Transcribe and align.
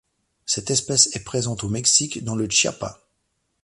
Cette 0.47 0.71
espèce 0.71 1.15
est 1.15 1.23
présente 1.23 1.63
au 1.63 1.69
Mexique 1.69 2.23
dans 2.23 2.33
le 2.33 2.49
Chiapas. 2.49 3.07